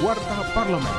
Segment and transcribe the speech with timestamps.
[0.00, 0.96] Warta Parlemen.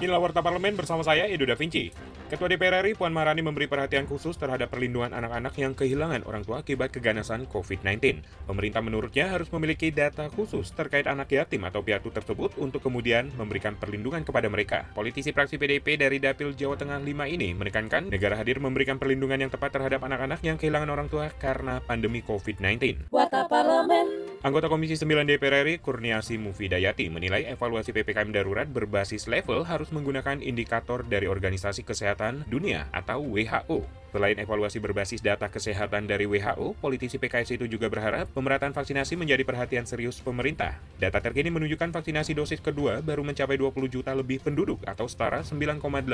[0.00, 1.92] Inilah Warta Parlemen bersama saya, Edo Da Vinci.
[2.32, 6.64] Ketua DPR RI Puan Maharani memberi perhatian khusus terhadap perlindungan anak-anak yang kehilangan orang tua
[6.64, 8.24] akibat keganasan COVID-19.
[8.48, 13.76] Pemerintah menurutnya harus memiliki data khusus terkait anak yatim atau piatu tersebut untuk kemudian memberikan
[13.76, 14.88] perlindungan kepada mereka.
[14.96, 19.52] Politisi fraksi PDIP dari Dapil Jawa Tengah 5 ini menekankan negara hadir memberikan perlindungan yang
[19.52, 23.12] tepat terhadap anak-anak yang kehilangan orang tua karena pandemi COVID-19.
[23.12, 24.27] Warta Parlemen.
[24.38, 30.38] Anggota Komisi 9 DPR RI Kurniasi Mufidayati menilai evaluasi PPKM darurat berbasis level harus menggunakan
[30.38, 33.97] indikator dari Organisasi Kesehatan Dunia atau WHO.
[34.08, 39.44] Selain evaluasi berbasis data kesehatan dari WHO, politisi PKS itu juga berharap pemerataan vaksinasi menjadi
[39.44, 40.80] perhatian serius pemerintah.
[40.96, 46.08] Data terkini menunjukkan vaksinasi dosis kedua baru mencapai 20 juta lebih penduduk atau setara 9,86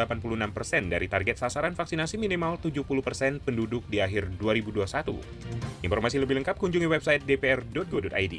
[0.51, 5.87] persen dari target sasaran vaksinasi minimal 70 persen penduduk di akhir 2021.
[5.87, 8.35] Informasi lebih lengkap kunjungi website dpr.go.id.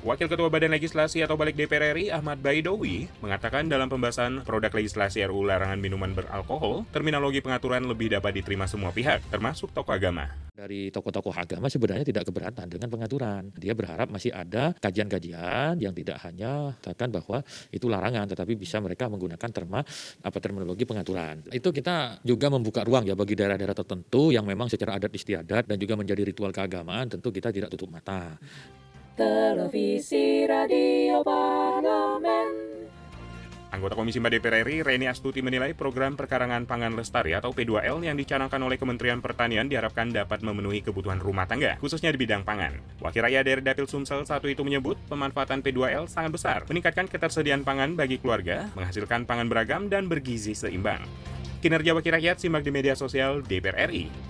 [0.00, 5.20] Wakil Ketua Badan Legislasi atau Balik DPR RI Ahmad Baidowi mengatakan dalam pembahasan produk legislasi
[5.28, 10.32] RUU larangan minuman beralkohol, terminologi pengaturan lebih dapat diterima semua pihak, termasuk tokoh agama.
[10.56, 13.52] Dari tokoh-tokoh agama sebenarnya tidak keberatan dengan pengaturan.
[13.60, 19.04] Dia berharap masih ada kajian-kajian yang tidak hanya katakan bahwa itu larangan, tetapi bisa mereka
[19.12, 19.84] menggunakan terma
[20.24, 21.44] apa terminologi pengaturan.
[21.52, 25.76] Itu kita juga membuka ruang ya bagi daerah-daerah tertentu yang memang secara adat istiadat dan
[25.76, 28.40] juga menjadi ritual keagamaan, tentu kita tidak tutup mata.
[29.20, 32.48] Televisi Radio Parlemen.
[33.68, 38.16] Anggota Komisi 4 DPR RI, Reni Astuti menilai program Perkarangan Pangan Lestari atau P2L yang
[38.16, 42.80] dicanangkan oleh Kementerian Pertanian diharapkan dapat memenuhi kebutuhan rumah tangga, khususnya di bidang pangan.
[43.04, 48.00] Wakil rakyat dari Dapil Sumsel satu itu menyebut pemanfaatan P2L sangat besar, meningkatkan ketersediaan pangan
[48.00, 51.04] bagi keluarga, menghasilkan pangan beragam dan bergizi seimbang.
[51.60, 54.29] Kinerja Wakil Rakyat simak di media sosial DPR RI.